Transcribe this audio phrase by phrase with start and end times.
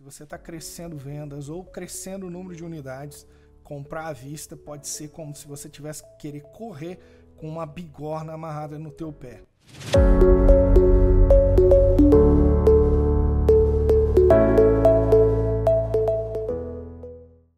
[0.00, 3.26] Se você está crescendo vendas ou crescendo o número de unidades,
[3.62, 6.98] comprar à vista pode ser como se você tivesse que querer correr
[7.36, 9.42] com uma bigorna amarrada no teu pé.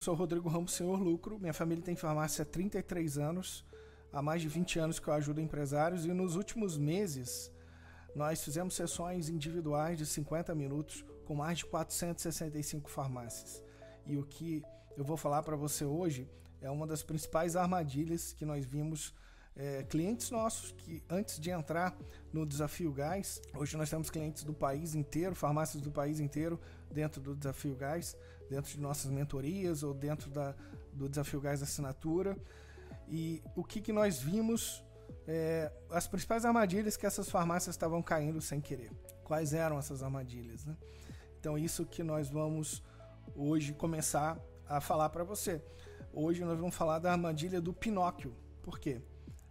[0.01, 1.39] Sou Rodrigo Ramos, Senhor Lucro.
[1.39, 3.65] Minha família tem farmácia há 33 anos.
[4.13, 7.53] Há mais de 20 anos que eu ajudo empresários e nos últimos meses
[8.17, 13.65] nós fizemos sessões individuais de 50 minutos com mais de 465 farmácias.
[14.05, 14.63] E o que
[14.99, 16.29] eu vou falar para você hoje
[16.61, 19.15] é uma das principais armadilhas que nós vimos
[19.57, 21.97] é, clientes nossos que antes de entrar
[22.35, 27.19] no Desafio Gás, hoje nós temos clientes do país inteiro, farmácias do país inteiro dentro
[27.19, 28.15] do Desafio Gás,
[28.51, 30.55] dentro de nossas mentorias ou dentro da,
[30.93, 32.37] do Desafio Gás Assinatura.
[33.09, 34.85] E o que, que nós vimos,
[35.27, 38.93] é, as principais armadilhas que essas farmácias estavam caindo sem querer.
[39.25, 40.67] Quais eram essas armadilhas?
[40.67, 40.77] Né?
[41.43, 42.85] Então, isso que nós vamos
[43.35, 45.61] hoje começar a falar para você.
[46.13, 48.33] Hoje nós vamos falar da armadilha do Pinóquio.
[48.63, 49.03] Por quê?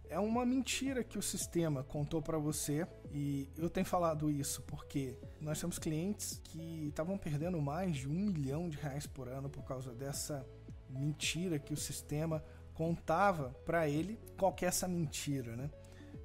[0.08, 5.18] É uma mentira que o sistema contou para você e eu tenho falado isso porque
[5.38, 9.62] nós temos clientes que estavam perdendo mais de um milhão de reais por ano por
[9.64, 10.46] causa dessa
[10.88, 14.18] mentira que o sistema contava para ele.
[14.38, 15.70] Qual que é essa mentira, né?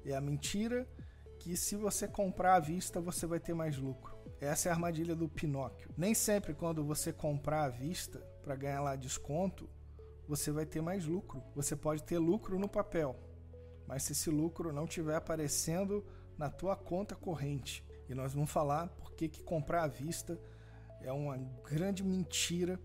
[0.02, 0.88] É a mentira
[1.38, 4.17] que se você comprar à vista você vai ter mais lucro.
[4.40, 5.90] Essa é a armadilha do Pinóquio.
[5.96, 9.68] Nem sempre quando você comprar à vista para ganhar lá desconto,
[10.28, 11.42] você vai ter mais lucro.
[11.56, 13.16] Você pode ter lucro no papel,
[13.86, 18.88] mas se esse lucro não estiver aparecendo na tua conta corrente, e nós vamos falar
[18.88, 20.38] porque que comprar à vista
[21.00, 21.36] é uma
[21.68, 22.80] grande mentira.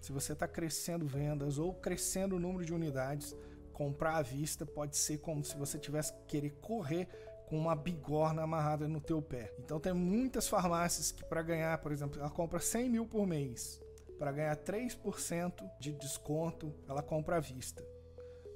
[0.00, 3.34] Se você está crescendo vendas ou crescendo o número de unidades,
[3.72, 7.08] comprar à vista pode ser como se você tivesse que querer correr
[7.46, 9.54] com uma bigorna amarrada no teu pé.
[9.58, 13.80] Então tem muitas farmácias que para ganhar, por exemplo, ela compra 100 mil por mês.
[14.18, 17.84] Para ganhar 3% de desconto, ela compra à vista.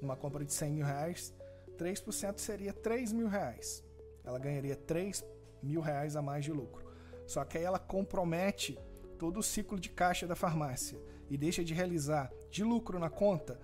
[0.01, 1.33] Numa compra de 100 mil reais,
[1.77, 3.83] 3% seria 3 mil reais.
[4.23, 5.23] Ela ganharia 3
[5.63, 6.91] mil reais a mais de lucro.
[7.25, 8.77] Só que aí ela compromete
[9.17, 10.99] todo o ciclo de caixa da farmácia
[11.29, 13.59] e deixa de realizar de lucro na conta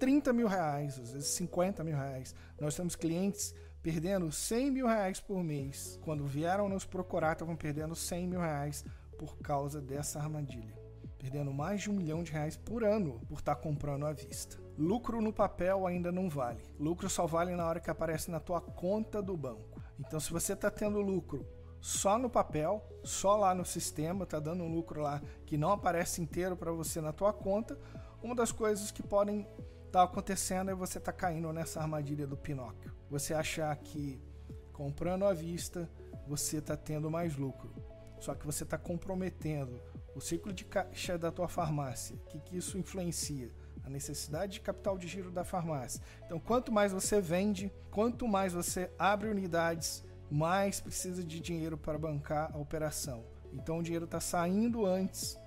[0.00, 2.34] 30 mil reais, às vezes 50 mil reais.
[2.58, 5.98] Nós temos clientes perdendo 100 mil reais por mês.
[6.02, 8.84] Quando vieram nos procurar, estavam perdendo 100 mil reais
[9.18, 10.80] por causa dessa armadilha.
[11.18, 14.56] Perdendo mais de um milhão de reais por ano por estar tá comprando à vista.
[14.78, 16.62] Lucro no papel ainda não vale.
[16.78, 19.82] Lucro só vale na hora que aparece na tua conta do banco.
[19.98, 21.46] Então, se você está tendo lucro
[21.80, 26.22] só no papel, só lá no sistema, está dando um lucro lá que não aparece
[26.22, 27.78] inteiro para você na tua conta,
[28.22, 29.46] uma das coisas que podem
[29.92, 34.18] tá acontecendo é você tá caindo nessa armadilha do Pinóquio você achar que
[34.72, 35.86] comprando à vista
[36.26, 37.70] você está tendo mais lucro.
[38.18, 39.82] Só que você está comprometendo
[40.14, 42.16] o ciclo de caixa da tua farmácia.
[42.16, 43.50] O que, que isso influencia?
[43.84, 46.00] A necessidade de capital de giro da farmácia.
[46.24, 51.98] Então, quanto mais você vende, quanto mais você abre unidades, mais precisa de dinheiro para
[51.98, 53.26] bancar a operação.
[53.52, 55.38] Então, o dinheiro está saindo antes,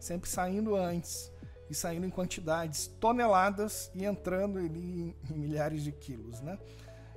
[0.00, 1.30] sempre saindo antes
[1.74, 6.56] e saindo em quantidades toneladas e entrando em, em milhares de quilos, né?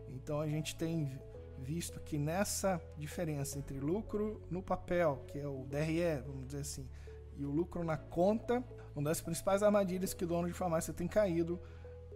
[0.09, 1.19] Então a gente tem
[1.59, 6.89] visto que nessa diferença entre lucro no papel, que é o DRE, vamos dizer assim,
[7.35, 8.63] e o lucro na conta,
[8.95, 11.61] uma das principais armadilhas que o dono de farmácia tem caído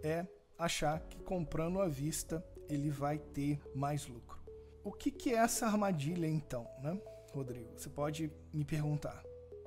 [0.02, 0.26] é
[0.58, 4.40] achar que comprando à vista ele vai ter mais lucro.
[4.82, 7.00] O que, que é essa armadilha então, né,
[7.32, 7.70] Rodrigo?
[7.76, 9.22] Você pode me perguntar.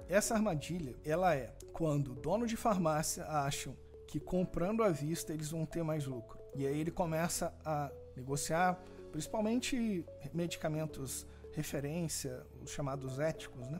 [0.08, 3.76] Essa armadilha, ela é quando dono de farmácia acham
[4.08, 6.40] que comprando à vista eles vão ter mais lucro.
[6.56, 8.80] E aí ele começa a negociar,
[9.12, 13.80] principalmente medicamentos referência, os chamados éticos, né?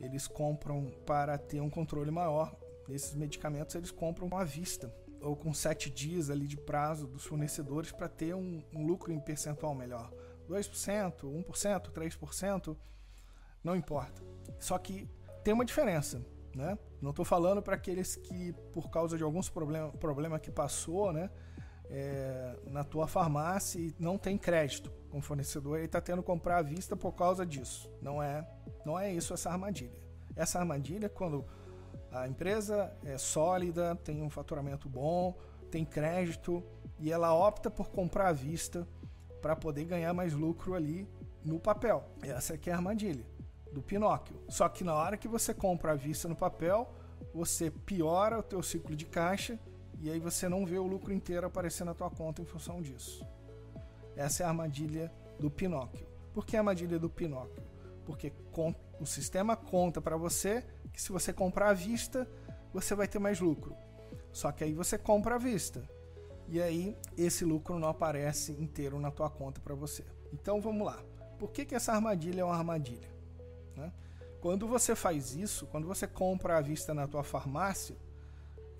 [0.00, 2.54] Eles compram para ter um controle maior.
[2.88, 7.90] Esses medicamentos eles compram à vista ou com sete dias ali de prazo dos fornecedores
[7.90, 10.12] para ter um, um, lucro em percentual melhor.
[10.48, 12.76] 2%, 1%, 3%,
[13.62, 14.22] não importa.
[14.58, 15.08] Só que
[15.44, 16.24] tem uma diferença,
[16.54, 16.78] né?
[17.00, 21.30] Não estou falando para aqueles que, por causa de alguns problemas problema que passou, né?
[21.90, 26.26] é, na tua farmácia e não tem crédito com o fornecedor, ele está tendo que
[26.26, 27.90] comprar à vista por causa disso.
[28.00, 28.46] Não é,
[28.84, 30.02] não é isso essa armadilha.
[30.34, 31.44] Essa armadilha é quando
[32.10, 35.36] a empresa é sólida, tem um faturamento bom,
[35.70, 36.62] tem crédito
[36.98, 38.86] e ela opta por comprar à vista
[39.40, 41.08] para poder ganhar mais lucro ali
[41.44, 42.04] no papel.
[42.22, 43.33] Essa aqui é a armadilha
[43.74, 44.40] do Pinóquio.
[44.48, 46.88] Só que na hora que você compra à vista no papel,
[47.34, 49.58] você piora o teu ciclo de caixa
[50.00, 53.26] e aí você não vê o lucro inteiro aparecer na tua conta em função disso.
[54.16, 56.06] Essa é a armadilha do Pinóquio.
[56.32, 57.62] Por que a armadilha do Pinóquio?
[58.04, 58.32] Porque
[59.00, 62.28] o sistema conta para você que se você comprar à vista,
[62.72, 63.74] você vai ter mais lucro.
[64.32, 65.82] Só que aí você compra à vista.
[66.48, 70.04] E aí esse lucro não aparece inteiro na tua conta para você.
[70.32, 71.02] Então vamos lá.
[71.38, 73.13] Por que, que essa armadilha é uma armadilha?
[73.76, 73.92] Né?
[74.40, 77.96] Quando você faz isso, quando você compra à vista na tua farmácia,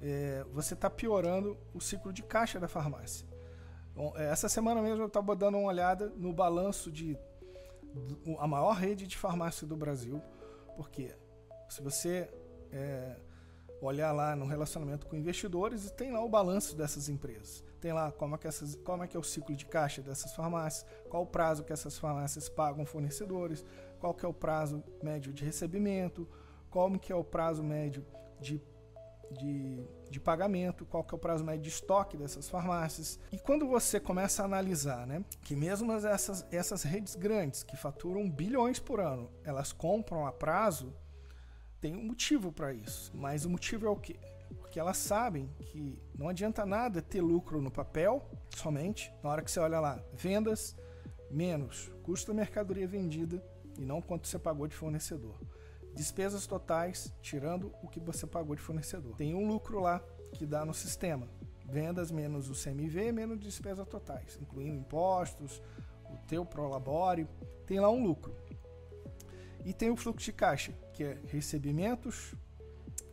[0.01, 3.27] é, você está piorando o ciclo de caixa da farmácia.
[3.95, 7.17] Bom, é, essa semana mesmo eu estava dando uma olhada no balanço de
[8.39, 10.21] a maior rede de farmácia do Brasil,
[10.77, 11.15] porque
[11.69, 12.29] se você
[12.73, 13.17] é,
[13.81, 17.63] olhar lá no relacionamento com investidores, tem lá o balanço dessas empresas.
[17.81, 20.35] Tem lá como é, que essas, como é que é o ciclo de caixa dessas
[20.35, 23.65] farmácias, qual o prazo que essas farmácias pagam fornecedores,
[24.05, 26.29] qual que é o prazo médio de recebimento,
[26.69, 28.05] como que é o prazo médio
[28.39, 28.63] de
[29.31, 33.19] de, de pagamento, qual que é o prazo médio de estoque dessas farmácias.
[33.33, 38.31] E quando você começa a analisar né, que mesmo essas, essas redes grandes, que faturam
[38.31, 40.95] bilhões por ano, elas compram a prazo,
[41.81, 43.11] tem um motivo para isso.
[43.13, 44.17] Mas o motivo é o quê?
[44.59, 48.23] Porque elas sabem que não adianta nada ter lucro no papel
[48.55, 50.77] somente, na hora que você olha lá, vendas
[51.31, 53.43] menos custo da mercadoria vendida
[53.79, 55.39] e não quanto você pagou de fornecedor.
[55.95, 59.15] Despesas totais, tirando o que você pagou de fornecedor.
[59.17, 61.29] Tem um lucro lá que dá no sistema.
[61.65, 65.63] Vendas menos o CMV menos despesas totais, incluindo impostos,
[66.11, 67.27] o teu Prolabore,
[67.67, 68.35] tem lá um lucro.
[69.65, 72.35] E tem o fluxo de caixa, que é recebimentos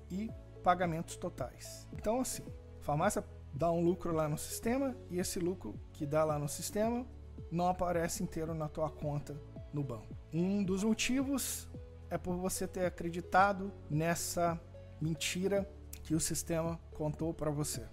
[0.10, 0.30] e
[0.62, 1.88] pagamentos totais.
[1.94, 2.44] Então assim,
[2.82, 3.24] farmácia
[3.54, 7.06] dá um lucro lá no sistema e esse lucro que dá lá no sistema
[7.52, 9.36] não aparece inteiro na tua conta
[9.74, 10.16] no banco.
[10.34, 11.70] Um dos motivos
[12.10, 14.60] é por você ter acreditado nessa
[15.00, 15.70] mentira
[16.04, 17.88] que o sistema contou para você.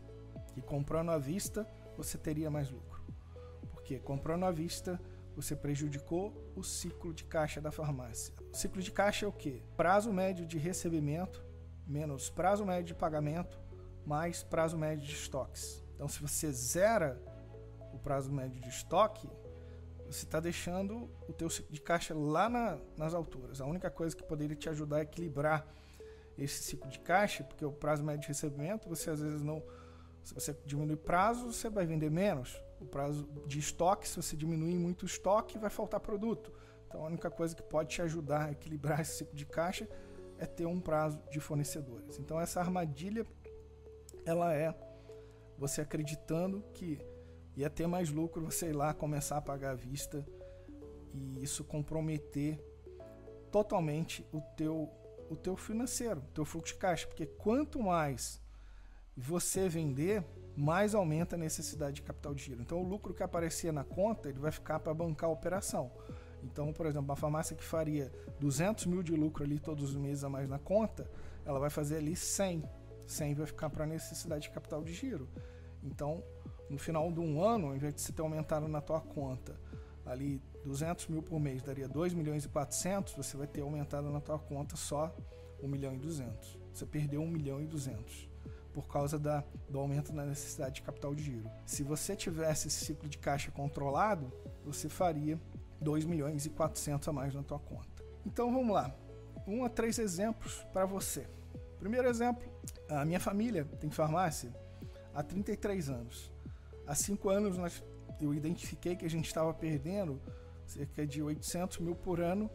[0.54, 1.66] Que comprando à vista
[1.96, 3.02] você teria mais lucro.
[3.70, 5.00] Porque comprando à vista
[5.36, 8.34] você prejudicou o ciclo de caixa da farmácia.
[8.52, 9.62] O ciclo de caixa é o que?
[9.76, 11.46] Prazo médio de recebimento
[11.86, 13.58] menos prazo médio de pagamento
[14.04, 15.82] mais prazo médio de estoques.
[15.94, 17.20] Então, se você zera
[17.92, 19.28] o prazo médio de estoque,
[20.08, 23.60] você está deixando o teu ciclo de caixa lá na, nas alturas.
[23.60, 25.66] A única coisa que poderia te ajudar a equilibrar
[26.36, 29.62] esse ciclo de caixa, porque o prazo médio de recebimento, você às vezes não.
[30.22, 32.60] Se você diminui prazo, você vai vender menos.
[32.80, 36.52] O prazo de estoque, se você diminuir muito o estoque, vai faltar produto.
[36.86, 39.88] Então a única coisa que pode te ajudar a equilibrar esse ciclo de caixa
[40.38, 42.18] é ter um prazo de fornecedores.
[42.18, 43.26] Então essa armadilha
[44.24, 44.74] ela é
[45.58, 46.98] você acreditando que
[47.58, 50.24] ia ter mais lucro você ir lá começar a pagar à vista
[51.12, 52.58] e isso comprometer
[53.50, 54.88] totalmente o teu
[55.30, 58.40] o teu financeiro, o teu fluxo de caixa, porque quanto mais
[59.14, 60.24] você vender,
[60.56, 62.62] mais aumenta a necessidade de capital de giro.
[62.62, 65.92] Então o lucro que aparecia na conta, ele vai ficar para bancar a operação.
[66.42, 70.24] Então, por exemplo, uma farmácia que faria 200 mil de lucro ali todos os meses
[70.24, 71.10] a mais na conta,
[71.44, 72.62] ela vai fazer ali 100.
[73.06, 75.28] 100 vai ficar para necessidade de capital de giro.
[75.82, 76.22] Então,
[76.70, 79.58] no final de um ano, ao invés de você ter aumentado na tua conta
[80.04, 84.20] ali 200 mil por mês, daria 2 milhões e 400, você vai ter aumentado na
[84.20, 85.14] tua conta só
[85.62, 86.58] 1 milhão e 200.
[86.72, 88.28] Você perdeu 1 milhão e 200
[88.72, 91.50] por causa da, do aumento na necessidade de capital de giro.
[91.66, 94.32] Se você tivesse esse ciclo de caixa controlado,
[94.64, 95.38] você faria
[95.80, 97.88] 2 milhões e 400 a mais na tua conta.
[98.24, 98.94] Então vamos lá.
[99.46, 101.26] Um a três exemplos para você.
[101.78, 102.48] Primeiro exemplo,
[102.88, 104.52] a minha família tem farmácia
[105.14, 106.32] há 33 anos.
[106.88, 107.84] Há cinco anos nós,
[108.18, 110.18] eu identifiquei que a gente estava perdendo
[110.64, 112.50] cerca de 800 mil por ano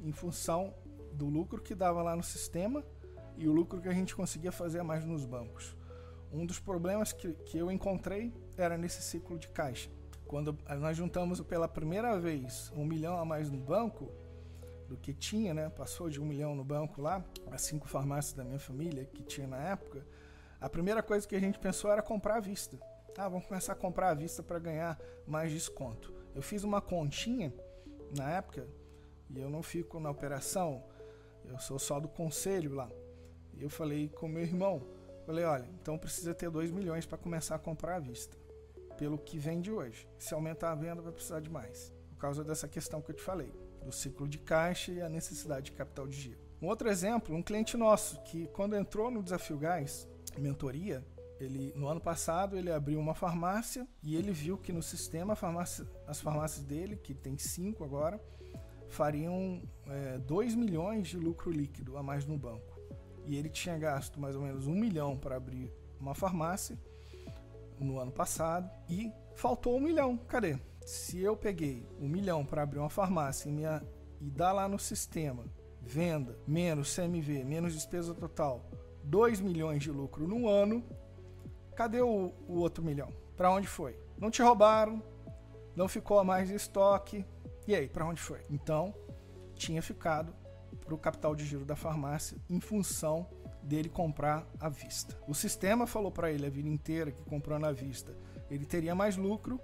[0.00, 0.74] em função
[1.12, 2.84] do lucro que dava lá no sistema
[3.36, 5.76] e o lucro que a gente conseguia fazer mais nos bancos.
[6.32, 9.88] Um dos problemas que, que eu encontrei era nesse ciclo de caixa.
[10.26, 14.10] Quando nós juntamos pela primeira vez um milhão a mais no banco
[14.88, 15.70] do que tinha, né?
[15.70, 19.46] Passou de um milhão no banco lá, as cinco farmácias da minha família que tinha
[19.46, 20.04] na época.
[20.60, 22.76] A primeira coisa que a gente pensou era comprar à vista.
[23.20, 24.96] Ah, vamos começar a comprar à vista para ganhar
[25.26, 26.14] mais desconto.
[26.36, 27.52] Eu fiz uma continha
[28.16, 28.68] na época
[29.28, 30.84] e eu não fico na operação,
[31.44, 32.88] eu sou só do conselho lá.
[33.54, 34.86] E eu falei com meu irmão,
[35.26, 38.38] falei, olha, então precisa ter 2 milhões para começar a comprar à vista,
[38.96, 40.08] pelo que vende hoje.
[40.16, 43.22] Se aumentar a venda, vai precisar de mais, por causa dessa questão que eu te
[43.22, 43.52] falei,
[43.84, 46.38] do ciclo de caixa e a necessidade de capital de giro.
[46.62, 50.06] Um outro exemplo, um cliente nosso que quando entrou no Desafio Gás,
[50.38, 51.04] mentoria,
[51.40, 55.86] ele, no ano passado ele abriu uma farmácia e ele viu que no sistema farmácia,
[56.06, 58.20] as farmácias dele, que tem cinco agora,
[58.88, 59.62] fariam
[60.26, 62.78] 2 é, milhões de lucro líquido a mais no banco.
[63.24, 66.78] E ele tinha gasto mais ou menos um milhão para abrir uma farmácia
[67.78, 70.16] no ano passado e faltou um milhão.
[70.16, 70.58] Cadê?
[70.84, 73.82] Se eu peguei um milhão para abrir uma farmácia e, minha,
[74.20, 75.44] e dar lá no sistema
[75.80, 78.68] venda, menos CMV, menos despesa total,
[79.04, 80.84] 2 milhões de lucro no ano,
[81.78, 83.08] cadê o, o outro milhão?
[83.36, 83.96] Para onde foi?
[84.18, 85.00] Não te roubaram,
[85.76, 87.24] não ficou a mais estoque.
[87.68, 88.40] E aí, para onde foi?
[88.50, 88.92] Então,
[89.54, 90.34] tinha ficado
[90.84, 93.28] para o capital de giro da farmácia em função
[93.62, 95.16] dele comprar à vista.
[95.28, 98.12] O sistema falou para ele a vida inteira que comprando à vista
[98.50, 99.60] ele teria mais lucro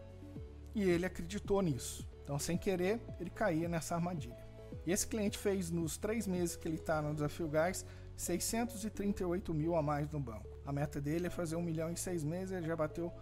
[0.72, 2.08] e ele acreditou nisso.
[2.22, 4.46] Então, sem querer, ele caía nessa armadilha.
[4.86, 7.84] E esse cliente fez nos três meses que ele está no Desafio Gás
[8.16, 10.53] 638 mil a mais no banco.
[10.64, 13.12] A meta dele é fazer um milhão em seis meses, ele já bateu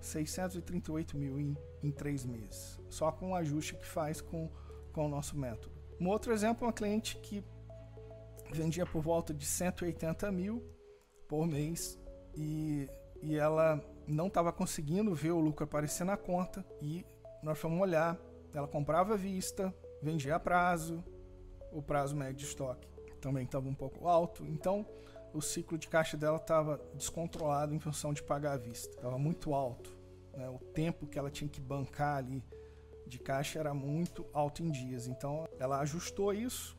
[0.00, 4.50] 638 mil em, em três meses, só com o ajuste que faz com,
[4.92, 5.74] com o nosso método.
[6.00, 7.44] Um outro exemplo é uma cliente que
[8.52, 10.62] vendia por volta de 180 mil
[11.28, 11.98] por mês
[12.34, 12.88] e,
[13.22, 17.04] e ela não estava conseguindo ver o lucro aparecer na conta e
[17.42, 18.18] nós fomos olhar,
[18.54, 21.04] ela comprava à vista, vendia a prazo,
[21.72, 22.88] o prazo médio de estoque
[23.20, 24.86] também estava um pouco alto, então
[25.38, 29.54] o ciclo de caixa dela estava descontrolado em função de pagar à vista, estava muito
[29.54, 29.96] alto.
[30.36, 30.48] Né?
[30.48, 32.42] O tempo que ela tinha que bancar ali
[33.06, 36.76] de caixa era muito alto em dias, então ela ajustou isso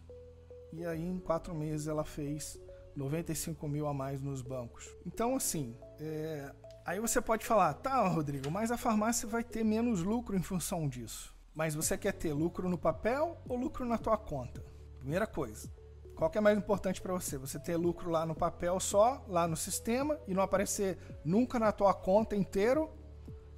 [0.74, 2.60] e aí em quatro meses ela fez
[2.96, 4.94] 95 mil a mais nos bancos.
[5.06, 6.54] Então assim, é...
[6.86, 10.88] aí você pode falar, tá, Rodrigo, mas a farmácia vai ter menos lucro em função
[10.88, 11.34] disso.
[11.56, 14.64] Mas você quer ter lucro no papel ou lucro na tua conta?
[15.00, 15.72] Primeira coisa.
[16.20, 17.38] Qual que é mais importante para você?
[17.38, 21.72] Você ter lucro lá no papel só, lá no sistema e não aparecer nunca na
[21.72, 22.90] tua conta inteiro?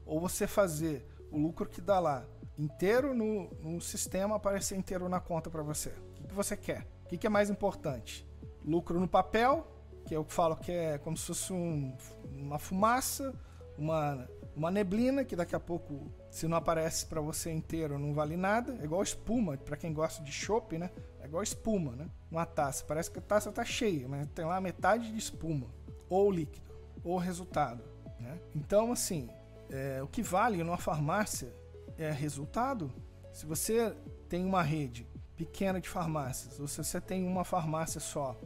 [0.06, 2.24] Ou você fazer o lucro que dá lá
[2.60, 5.90] inteiro no, no sistema aparecer inteiro na conta para você?
[6.20, 6.88] O que, você quer?
[7.04, 8.30] O que, que é mais importante?
[8.64, 9.66] Lucro no papel,
[10.06, 11.98] que eu falo que é como se fosse um,
[12.32, 13.34] uma fumaça,
[13.76, 18.36] uma, uma neblina que daqui a pouco se não aparece para você inteiro, não vale
[18.36, 18.78] nada.
[18.82, 20.90] É igual espuma, para quem gosta de chopp, né?
[21.20, 22.10] É igual espuma, né?
[22.30, 22.84] Uma taça.
[22.86, 25.68] Parece que a taça tá cheia, mas tem lá metade de espuma.
[26.10, 26.70] Ou líquido,
[27.04, 27.84] ou resultado.
[28.20, 28.40] Né?
[28.56, 29.30] Então, assim,
[29.70, 31.54] é, o que vale numa farmácia
[31.98, 32.92] é resultado.
[33.32, 33.96] Se você
[34.28, 38.40] tem uma rede pequena de farmácias, ou se você tem uma farmácia só,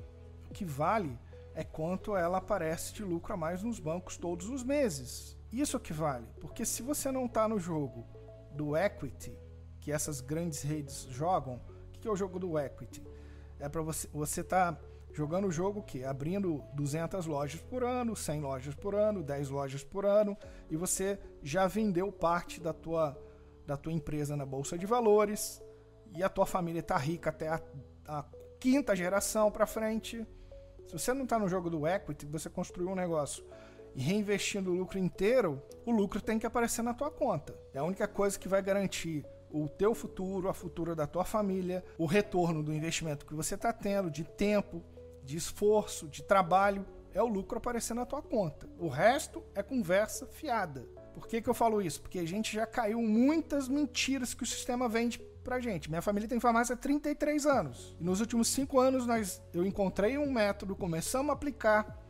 [0.49, 1.17] o que vale
[1.55, 5.37] é quanto ela aparece de lucro a mais nos bancos todos os meses.
[5.55, 8.05] Isso que vale, porque se você não está no jogo
[8.51, 9.33] do equity,
[9.79, 11.61] que essas grandes redes jogam,
[11.95, 13.01] o que é o jogo do equity?
[13.57, 14.77] É para você você tá
[15.13, 19.81] jogando o jogo que abrindo 200 lojas por ano, 100 lojas por ano, 10 lojas
[19.81, 20.37] por ano
[20.69, 23.17] e você já vendeu parte da tua
[23.65, 25.63] da tua empresa na bolsa de valores
[26.13, 27.61] e a tua família está rica até a,
[28.05, 28.25] a
[28.59, 30.27] quinta geração para frente.
[30.85, 33.41] Se você não está no jogo do equity, você construiu um negócio
[33.95, 37.57] e reinvestindo o lucro inteiro, o lucro tem que aparecer na tua conta.
[37.73, 41.83] É a única coisa que vai garantir o teu futuro, a futura da tua família,
[41.97, 44.83] o retorno do investimento que você está tendo, de tempo,
[45.23, 48.67] de esforço, de trabalho, é o lucro aparecer na tua conta.
[48.77, 50.85] O resto é conversa fiada.
[51.13, 52.01] Por que, que eu falo isso?
[52.01, 55.89] Porque a gente já caiu muitas mentiras que o sistema vende pra gente.
[55.89, 57.95] Minha família tem farmácia há 33 anos.
[57.97, 62.04] E nos últimos 5 anos nós, eu encontrei um método, começamos a aplicar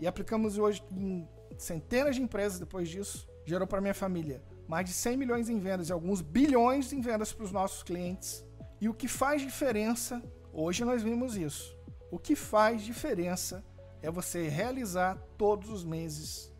[0.00, 1.28] e aplicamos hoje em
[1.58, 3.28] centenas de empresas depois disso.
[3.44, 7.32] Gerou para minha família mais de 100 milhões em vendas e alguns bilhões em vendas
[7.32, 8.44] para os nossos clientes.
[8.80, 11.76] E o que faz diferença, hoje nós vimos isso.
[12.08, 13.64] O que faz diferença
[14.00, 16.50] é você realizar todos os meses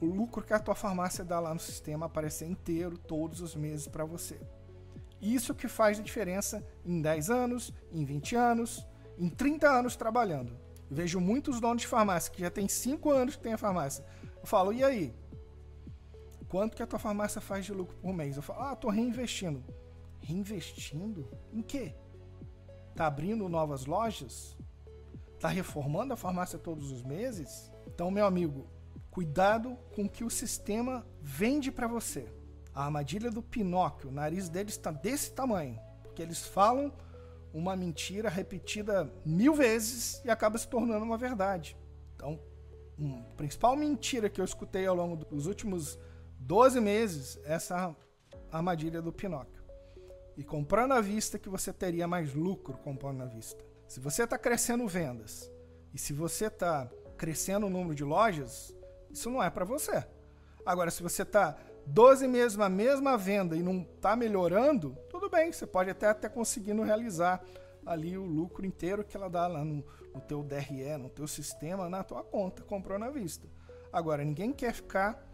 [0.00, 3.86] o lucro que a tua farmácia dá lá no sistema aparecer inteiro todos os meses
[3.86, 4.40] para você.
[5.20, 8.84] Isso que faz a diferença em 10 anos, em 20 anos,
[9.16, 10.58] em 30 anos trabalhando
[10.92, 14.04] vejo muitos donos de farmácia que já tem 5 anos que tem a farmácia.
[14.40, 15.14] Eu falo, e aí?
[16.48, 18.36] Quanto que a tua farmácia faz de lucro por mês?
[18.36, 19.64] Eu falo, ah, tô reinvestindo.
[20.20, 21.28] Reinvestindo?
[21.52, 21.94] Em quê?
[22.94, 24.56] Tá abrindo novas lojas?
[25.40, 27.72] Tá reformando a farmácia todos os meses?
[27.86, 28.66] Então, meu amigo,
[29.10, 32.30] cuidado com o que o sistema vende para você.
[32.74, 36.92] A armadilha do Pinóquio, o nariz deles está desse tamanho, porque eles falam
[37.52, 41.76] uma mentira repetida mil vezes e acaba se tornando uma verdade.
[42.16, 42.40] Então,
[43.30, 45.98] a principal mentira que eu escutei ao longo dos últimos
[46.38, 47.94] 12 meses é essa
[48.50, 49.62] armadilha do Pinóquio.
[50.36, 53.62] E comprando à vista que você teria mais lucro comprando à vista.
[53.86, 55.50] Se você está crescendo vendas
[55.92, 58.74] e se você está crescendo o número de lojas,
[59.10, 60.04] isso não é para você.
[60.64, 65.52] Agora, se você está 12 meses na mesma venda e não está melhorando, tudo bem,
[65.52, 67.40] você pode até estar conseguindo realizar
[67.86, 71.88] ali o lucro inteiro que ela dá lá no, no teu DRE, no teu sistema,
[71.88, 73.46] na tua conta, comprou na vista.
[73.92, 75.24] Agora, ninguém quer ficar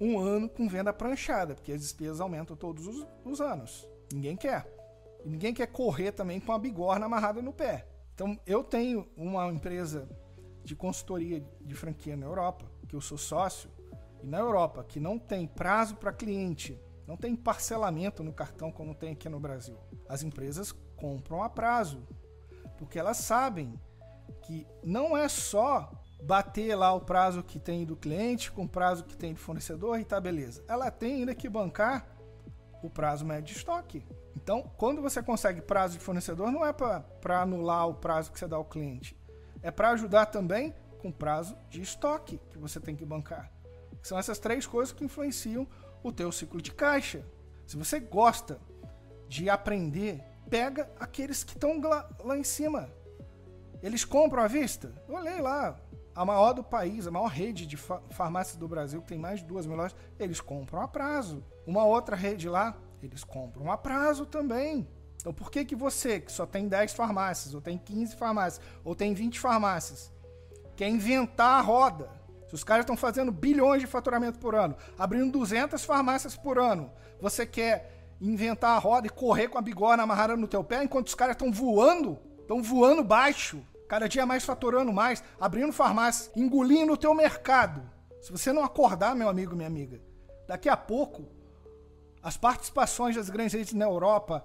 [0.00, 3.86] um ano com venda pranchada, porque as despesas aumentam todos os, os anos.
[4.10, 4.66] Ninguém quer.
[5.22, 7.86] E ninguém quer correr também com a bigorna amarrada no pé.
[8.14, 10.08] Então, eu tenho uma empresa
[10.64, 13.68] de consultoria de franquia na Europa, que eu sou sócio,
[14.22, 18.94] e na Europa, que não tem prazo para cliente, não tem parcelamento no cartão como
[18.94, 19.78] tem aqui no Brasil.
[20.08, 22.06] As empresas compram a prazo,
[22.78, 23.80] porque elas sabem
[24.42, 25.90] que não é só
[26.22, 30.00] bater lá o prazo que tem do cliente com o prazo que tem do fornecedor
[30.00, 30.64] e tá beleza.
[30.66, 32.06] Ela tem ainda que bancar
[32.82, 34.04] o prazo médio de estoque.
[34.34, 38.46] Então, quando você consegue prazo de fornecedor, não é para anular o prazo que você
[38.46, 39.16] dá ao cliente.
[39.62, 43.50] É para ajudar também com prazo de estoque que você tem que bancar.
[44.02, 45.66] São essas três coisas que influenciam
[46.02, 47.24] o teu ciclo de caixa.
[47.66, 48.60] Se você gosta
[49.28, 52.88] de aprender, pega aqueles que estão lá, lá em cima.
[53.82, 54.92] Eles compram à vista?
[55.08, 55.78] Eu olhei lá,
[56.14, 59.46] a maior do país, a maior rede de farmácias do Brasil, que tem mais de
[59.46, 61.44] duas mil lojas, eles compram a prazo.
[61.66, 64.88] Uma outra rede lá, eles compram a prazo também.
[65.16, 68.94] Então por que, que você, que só tem 10 farmácias, ou tem 15 farmácias, ou
[68.94, 70.12] tem 20 farmácias,
[70.74, 72.08] quer inventar a roda?
[72.48, 76.90] Se os caras estão fazendo bilhões de faturamento por ano, abrindo 200 farmácias por ano,
[77.20, 81.08] você quer inventar a roda e correr com a bigorna amarrada no teu pé enquanto
[81.08, 86.92] os caras estão voando, estão voando baixo, cada dia mais faturando mais, abrindo farmácia, engolindo
[86.92, 87.82] o teu mercado.
[88.20, 90.00] Se você não acordar, meu amigo, minha amiga,
[90.46, 91.28] daqui a pouco
[92.22, 94.44] as participações das grandes redes na Europa,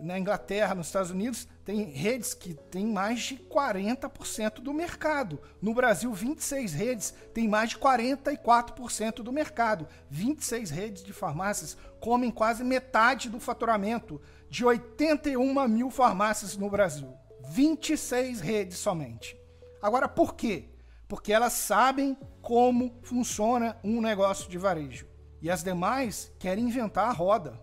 [0.00, 5.40] na Inglaterra, nos Estados Unidos, tem redes que têm mais de 40% do mercado.
[5.60, 9.86] No Brasil, 26 redes têm mais de 44% do mercado.
[10.10, 17.12] 26 redes de farmácias comem quase metade do faturamento de 81 mil farmácias no Brasil.
[17.50, 19.38] 26 redes somente.
[19.80, 20.70] Agora, por quê?
[21.06, 25.06] Porque elas sabem como funciona um negócio de varejo.
[25.40, 27.60] E as demais querem inventar a roda.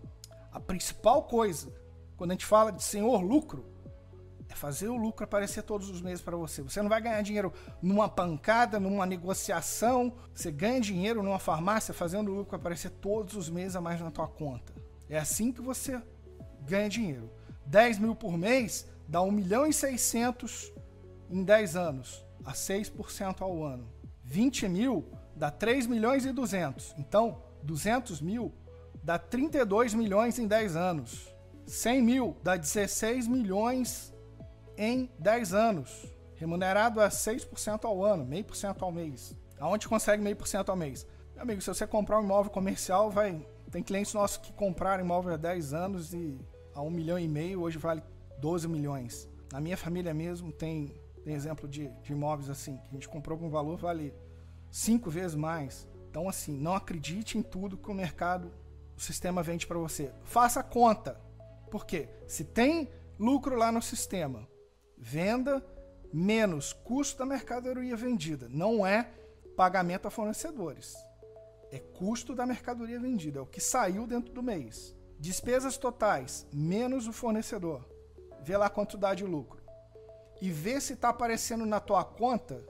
[0.52, 1.74] A principal coisa,
[2.18, 3.66] quando a gente fala de senhor lucro,
[4.48, 6.62] é fazer o lucro aparecer todos os meses para você.
[6.62, 10.14] Você não vai ganhar dinheiro numa pancada, numa negociação.
[10.34, 14.12] Você ganha dinheiro numa farmácia fazendo o lucro aparecer todos os meses a mais na
[14.12, 14.74] tua conta.
[15.10, 16.02] É assim que você
[16.62, 17.32] ganha dinheiro.
[17.66, 20.72] 10 mil por mês dá 1 milhão e 600
[21.30, 23.88] em 10 anos, a 6% ao ano.
[24.24, 26.96] 20 mil dá 3 milhões e 200.
[26.98, 28.54] Então, 200 mil
[29.04, 31.35] dá 32 milhões em 10 anos.
[31.66, 34.14] 100 mil dá 16 milhões
[34.78, 36.06] em 10 anos.
[36.36, 39.34] Remunerado a 6% ao ano, meio por cento ao mês.
[39.58, 41.08] Aonde consegue meio por cento ao mês?
[41.34, 43.46] Meu amigo, se você comprar um imóvel comercial, vai.
[43.72, 46.40] Tem clientes nossos que compraram imóvel há 10 anos e
[46.74, 48.04] a 1 milhão e meio hoje vale
[48.40, 49.30] 12 milhões.
[49.52, 53.38] Na minha família mesmo tem, tem exemplo de, de imóveis assim, que a gente comprou
[53.38, 54.14] com um valor vale
[54.70, 55.88] cinco vezes mais.
[56.10, 58.52] Então, assim, não acredite em tudo que o mercado,
[58.96, 60.14] o sistema vende para você.
[60.24, 61.20] Faça conta.
[61.70, 62.10] Por quê?
[62.28, 64.48] Se tem lucro lá no sistema,
[64.98, 65.66] venda
[66.12, 68.48] menos custo da mercadoria vendida.
[68.50, 69.12] Não é
[69.56, 70.96] pagamento a fornecedores.
[71.72, 74.96] É custo da mercadoria vendida, é o que saiu dentro do mês.
[75.20, 77.86] Despesas totais menos o fornecedor
[78.42, 79.64] vê lá quanto dá de lucro.
[80.42, 82.64] E vê se está aparecendo na tua conta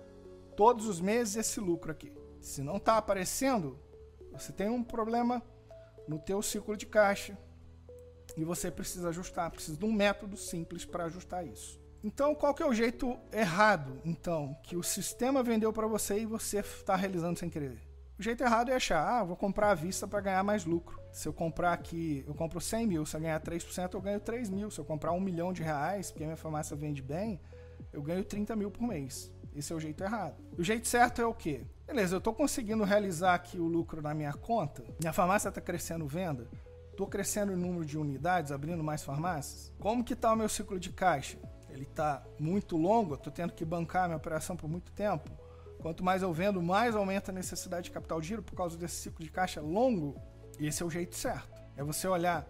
[0.56, 2.16] todos os meses esse lucro aqui.
[2.40, 3.78] Se não está aparecendo,
[4.32, 5.44] você tem um problema
[6.08, 7.38] no teu ciclo de caixa
[8.38, 11.80] e você precisa ajustar, precisa de um método simples para ajustar isso.
[12.04, 16.26] Então, qual que é o jeito errado, então, que o sistema vendeu para você e
[16.26, 17.82] você está realizando sem querer?
[18.18, 21.00] O jeito errado é achar, ah, vou comprar à vista para ganhar mais lucro.
[21.12, 24.50] Se eu comprar aqui, eu compro 100 mil, se eu ganhar 3%, eu ganho 3
[24.50, 24.72] mil.
[24.72, 27.42] Se eu comprar um milhão de reais, porque a minha farmácia vende bem,
[27.92, 29.32] eu ganho 30 mil por mês.
[29.54, 30.36] Esse é o jeito errado.
[30.58, 31.66] O jeito certo é o quê?
[31.88, 36.08] Beleza, eu estou conseguindo realizar aqui o lucro na minha conta, minha farmácia está crescendo
[36.08, 36.48] venda,
[36.96, 39.72] estou crescendo o número de unidades, abrindo mais farmácias.
[39.80, 41.38] Como que está o meu ciclo de caixa?
[41.70, 45.30] Ele está muito longo, estou tendo que bancar minha operação por muito tempo
[45.86, 49.24] Quanto mais eu vendo, mais aumenta a necessidade de capital giro por causa desse ciclo
[49.24, 50.20] de caixa longo.
[50.60, 51.62] Esse é o jeito certo.
[51.78, 52.48] É você olhar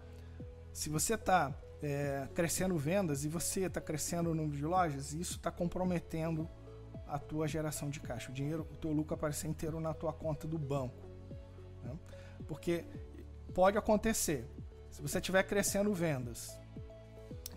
[0.72, 5.36] se você está é, crescendo vendas e você está crescendo o número de lojas, isso
[5.36, 6.48] está comprometendo
[7.06, 8.30] a tua geração de caixa.
[8.30, 11.06] O dinheiro, o teu lucro aparecer inteiro na tua conta do banco.
[11.84, 11.94] Né?
[12.48, 12.86] Porque
[13.56, 14.46] pode acontecer,
[14.90, 16.60] se você estiver crescendo vendas,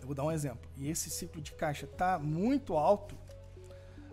[0.00, 3.18] eu vou dar um exemplo, e esse ciclo de caixa está muito alto,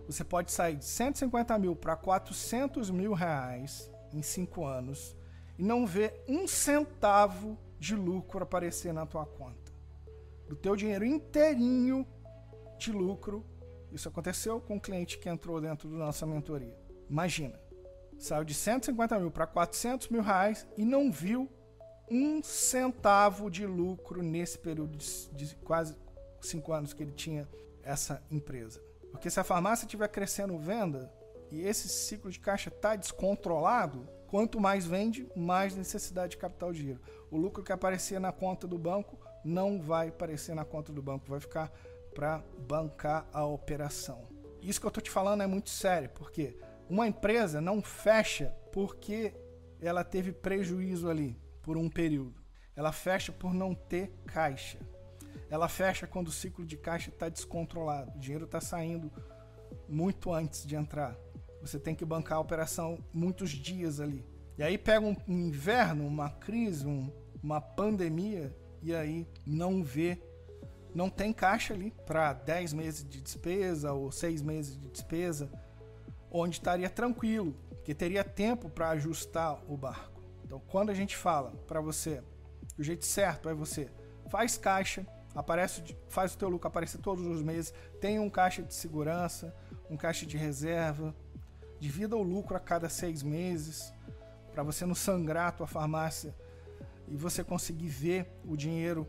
[0.05, 5.15] você pode sair de 150 mil para 400 mil reais em 5 anos
[5.57, 9.71] e não ver um centavo de lucro aparecer na tua conta.
[10.45, 12.05] Do teu dinheiro inteirinho
[12.77, 13.45] de lucro,
[13.93, 16.77] isso aconteceu com um cliente que entrou dentro da nossa mentoria.
[17.09, 17.57] Imagina,
[18.19, 21.49] saiu de 150 mil para 400 mil reais e não viu
[22.09, 25.95] um centavo de lucro nesse período de, quase
[26.41, 27.47] cinco anos que ele tinha
[27.83, 28.81] essa empresa.
[29.11, 31.11] Porque se a farmácia estiver crescendo venda
[31.51, 36.81] e esse ciclo de caixa está descontrolado, quanto mais vende, mais necessidade de capital de
[36.81, 37.01] giro.
[37.31, 41.29] O lucro que aparecia na conta do banco não vai aparecer na conta do banco,
[41.29, 41.71] vai ficar
[42.13, 44.27] para bancar a operação.
[44.61, 46.57] Isso que eu estou te falando é muito sério, porque
[46.89, 49.33] uma empresa não fecha porque
[49.79, 52.33] ela teve prejuízo ali por um período.
[52.77, 54.79] Ela fecha por não ter caixa.
[55.49, 58.15] Ela fecha quando o ciclo de caixa está descontrolado.
[58.15, 59.11] O dinheiro está saindo
[59.85, 61.17] muito antes de entrar.
[61.59, 64.25] Você tem que bancar a operação muitos dias ali.
[64.57, 67.11] E aí pega um, inverno, uma crise, um,
[67.43, 70.21] uma pandemia, e aí não vê,
[70.95, 75.51] não tem caixa ali para 10 meses de despesa ou 6 meses de despesa,
[76.31, 77.53] onde estaria tranquilo,
[77.83, 80.16] que teria tempo para ajustar o barco.
[80.47, 82.23] Então, quando a gente fala para você,
[82.79, 83.91] o jeito certo é você
[84.29, 85.05] faz caixa,
[85.35, 89.53] aparece, faz o teu lucro aparecer todos os meses, tem um caixa de segurança,
[89.89, 91.13] um caixa de reserva,
[91.81, 93.93] divida o lucro a cada seis meses,
[94.53, 96.33] para você não sangrar a tua farmácia
[97.09, 99.05] e você conseguir ver o dinheiro,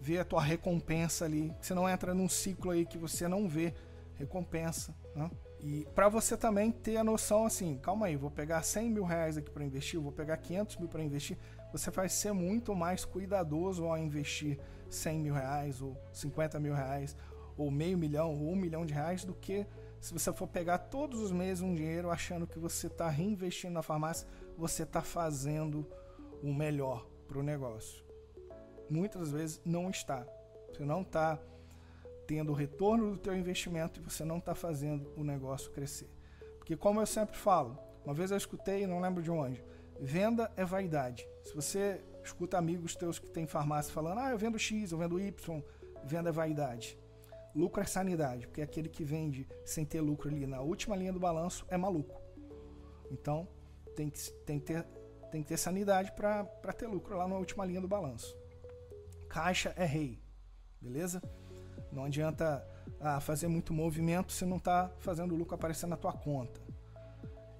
[0.00, 1.54] ver a tua recompensa ali.
[1.60, 3.74] Você não entra num ciclo aí que você não vê
[4.14, 4.96] recompensa.
[5.14, 5.30] Né?
[5.62, 9.36] E para você também ter a noção assim, calma aí, vou pegar 100 mil reais
[9.36, 11.36] aqui para investir, vou pegar 500 mil para investir,
[11.70, 17.14] você vai ser muito mais cuidadoso ao investir 100 mil reais ou 50 mil reais
[17.56, 19.66] ou meio milhão ou um milhão de reais do que
[20.00, 23.82] se você for pegar todos os meses um dinheiro achando que você está reinvestindo na
[23.82, 25.86] farmácia, você está fazendo
[26.42, 28.02] o melhor para o negócio.
[28.88, 30.26] Muitas vezes não está.
[30.72, 31.38] Você não está
[32.30, 36.08] tendo o retorno do teu investimento e você não está fazendo o negócio crescer.
[36.58, 39.64] Porque como eu sempre falo, uma vez eu escutei, não lembro de onde,
[39.98, 41.26] venda é vaidade.
[41.42, 45.18] Se você escuta amigos teus que têm farmácia falando, ah, eu vendo X, eu vendo
[45.18, 45.62] Y,
[46.04, 46.96] venda é vaidade.
[47.52, 51.18] Lucro é sanidade, porque aquele que vende sem ter lucro ali na última linha do
[51.18, 52.22] balanço é maluco.
[53.10, 53.48] Então,
[53.96, 54.84] tem que, tem que, ter,
[55.32, 56.44] tem que ter sanidade para
[56.78, 58.38] ter lucro lá na última linha do balanço.
[59.28, 60.22] Caixa é rei,
[60.80, 61.20] beleza?
[61.92, 62.66] Não adianta
[63.00, 66.60] ah, fazer muito movimento se não está fazendo o lucro aparecer na tua conta.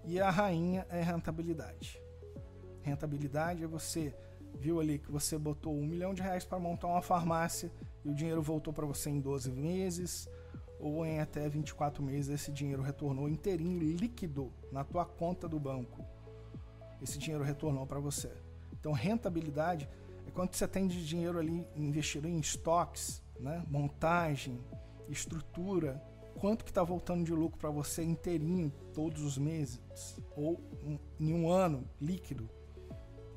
[0.05, 2.01] E a rainha é rentabilidade.
[2.83, 4.15] Rentabilidade é você
[4.59, 7.71] viu ali que você botou um milhão de reais para montar uma farmácia
[8.05, 10.29] e o dinheiro voltou para você em 12 meses
[10.79, 16.05] ou em até 24 meses esse dinheiro retornou inteirinho líquido na tua conta do banco.
[17.03, 18.31] Esse dinheiro retornou para você.
[18.73, 19.89] Então rentabilidade
[20.27, 23.65] é quanto você tem de dinheiro ali investido em estoques, né?
[23.69, 24.61] montagem,
[25.09, 26.03] estrutura,
[26.39, 29.81] quanto que está voltando de lucro para você inteirinho todos os meses
[30.37, 30.61] ou
[31.19, 32.49] em um ano líquido.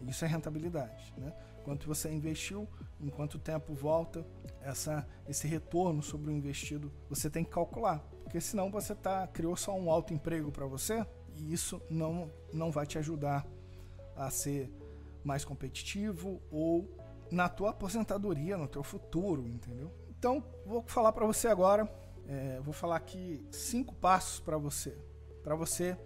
[0.07, 1.33] Isso é rentabilidade, né?
[1.63, 2.67] Quanto você investiu,
[2.99, 4.25] em quanto tempo volta
[4.61, 9.55] essa, esse retorno sobre o investido, você tem que calcular, porque senão você tá criou
[9.55, 13.47] só um alto emprego para você e isso não não vai te ajudar
[14.15, 14.69] a ser
[15.23, 16.87] mais competitivo ou
[17.33, 19.91] na tua aposentadoria, no teu futuro, entendeu?
[20.09, 21.91] Então vou falar para você agora,
[22.27, 24.97] é, vou falar aqui cinco passos para você,
[25.43, 25.97] para você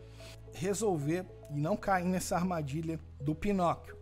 [0.54, 3.98] resolver e não cair nessa armadilha do Pinóquio.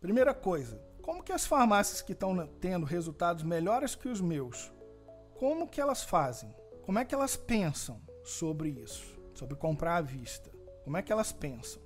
[0.00, 4.72] Primeira coisa, como que as farmácias que estão tendo resultados melhores que os meus,
[5.38, 6.54] como que elas fazem?
[6.82, 9.18] Como é que elas pensam sobre isso?
[9.34, 10.50] Sobre comprar à vista?
[10.84, 11.80] Como é que elas pensam?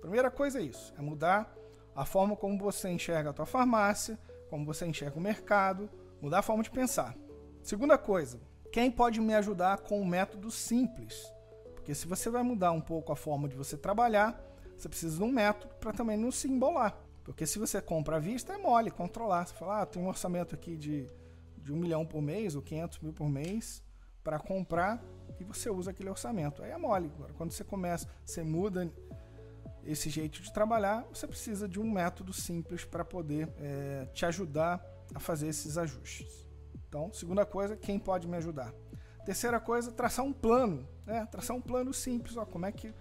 [0.00, 1.57] Primeira coisa é isso, é mudar
[1.98, 4.16] a forma como você enxerga a tua farmácia,
[4.48, 5.90] como você enxerga o mercado,
[6.22, 7.16] mudar a forma de pensar.
[7.60, 11.20] Segunda coisa, quem pode me ajudar com um método simples?
[11.74, 14.40] Porque se você vai mudar um pouco a forma de você trabalhar,
[14.76, 16.96] você precisa de um método para também não se embolar.
[17.24, 19.46] Porque se você compra à vista, é mole controlar.
[19.46, 21.10] Você fala, ah, tem um orçamento aqui de,
[21.56, 23.82] de um milhão por mês ou 500 mil por mês
[24.22, 25.02] para comprar
[25.40, 26.62] e você usa aquele orçamento.
[26.62, 27.10] Aí é mole.
[27.16, 28.88] Agora, quando você começa, você muda
[29.84, 34.84] esse jeito de trabalhar, você precisa de um método simples para poder é, te ajudar
[35.14, 36.46] a fazer esses ajustes.
[36.88, 38.72] Então, segunda coisa, quem pode me ajudar?
[39.24, 41.26] Terceira coisa, traçar um plano, né?
[41.26, 42.94] Traçar um plano simples, ó, como é que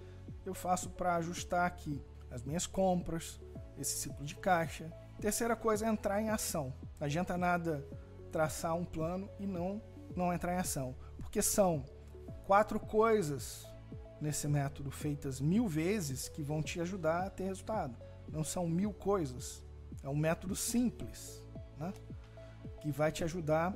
[0.46, 3.40] eu faço para ajustar aqui as minhas compras,
[3.78, 4.92] esse ciclo de caixa.
[5.20, 6.74] Terceira coisa entrar em ação.
[7.00, 7.86] Não adianta nada
[8.32, 9.82] traçar um plano e não
[10.16, 11.86] não entrar em ação, porque são
[12.48, 13.68] quatro coisas
[14.20, 17.96] nesse método feitas mil vezes que vão te ajudar a ter resultado.
[18.32, 19.64] Não são mil coisas.
[20.04, 21.44] É um método simples,
[21.78, 21.94] né?
[22.82, 23.76] Que vai te ajudar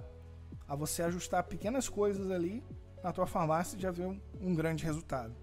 [0.68, 2.64] a você ajustar pequenas coisas ali
[3.04, 5.36] na tua farmácia e já ver um, um grande resultado.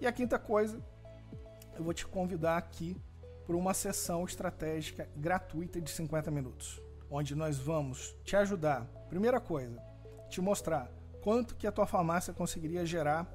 [0.00, 0.82] E a quinta coisa,
[1.76, 2.96] eu vou te convidar aqui
[3.46, 8.86] para uma sessão estratégica gratuita de 50 minutos, onde nós vamos te ajudar.
[9.08, 9.80] Primeira coisa,
[10.28, 10.90] te mostrar
[11.22, 13.32] quanto que a tua farmácia conseguiria gerar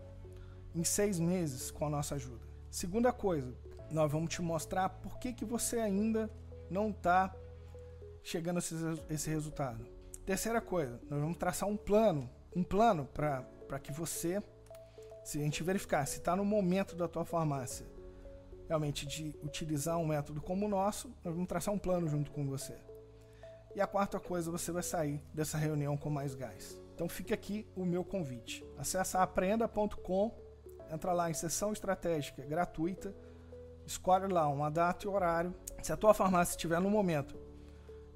[0.77, 2.45] em seis meses com a nossa ajuda.
[2.69, 3.53] Segunda coisa,
[3.89, 6.29] nós vamos te mostrar por que, que você ainda
[6.69, 7.35] não está
[8.21, 8.75] chegando a esse,
[9.09, 9.85] esse resultado.
[10.25, 14.43] Terceira coisa, nós vamos traçar um plano, um plano para que você,
[15.23, 17.85] se a gente verificar se está no momento da tua farmácia
[18.67, 22.45] realmente de utilizar um método como o nosso, nós vamos traçar um plano junto com
[22.45, 22.75] você.
[23.73, 26.77] E a quarta coisa, você vai sair dessa reunião com mais gás.
[26.93, 28.65] Então fica aqui o meu convite.
[28.77, 30.35] Acesse aprenda.com,
[30.91, 33.13] entra lá em sessão estratégica gratuita,
[33.85, 35.53] escolhe lá uma data e horário.
[35.81, 37.37] Se a tua farmácia estiver no momento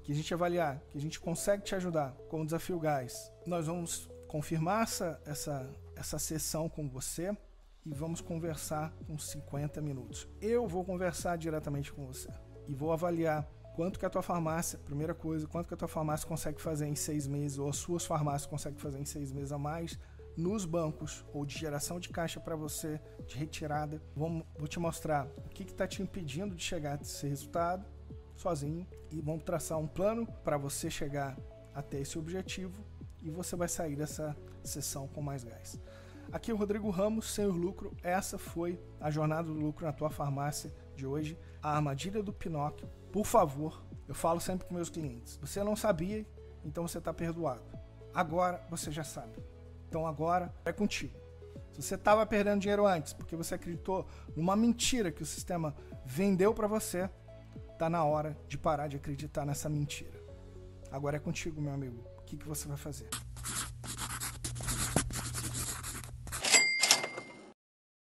[0.02, 3.66] que a gente avaliar, que a gente consegue te ajudar com o desafio gás, nós
[3.66, 7.36] vamos confirmar essa, essa, essa sessão com você
[7.84, 10.28] e vamos conversar com 50 minutos.
[10.40, 12.28] Eu vou conversar diretamente com você
[12.66, 16.26] e vou avaliar quanto que a tua farmácia, primeira coisa, quanto que a tua farmácia
[16.26, 19.58] consegue fazer em seis meses ou as suas farmácias conseguem fazer em seis meses a
[19.58, 19.98] mais
[20.36, 24.02] nos bancos ou de geração de caixa para você, de retirada.
[24.14, 27.86] Vou, te mostrar o que está te impedindo de chegar a esse resultado
[28.34, 31.36] sozinho e vamos traçar um plano para você chegar
[31.74, 32.84] até esse objetivo
[33.22, 35.80] e você vai sair dessa sessão com mais gás.
[36.32, 37.94] Aqui é o Rodrigo Ramos, Senhor Lucro.
[38.02, 42.88] Essa foi a jornada do lucro na tua farmácia de hoje, a armadilha do Pinóquio.
[43.12, 45.36] Por favor, eu falo sempre com meus clientes.
[45.42, 46.26] Você não sabia,
[46.64, 47.62] então você está perdoado.
[48.14, 49.36] Agora você já sabe.
[49.92, 51.12] Então agora é contigo.
[51.70, 56.54] Se você estava perdendo dinheiro antes porque você acreditou numa mentira que o sistema vendeu
[56.54, 57.10] para você,
[57.78, 60.18] tá na hora de parar de acreditar nessa mentira.
[60.90, 62.02] Agora é contigo, meu amigo.
[62.16, 63.10] O que, que você vai fazer?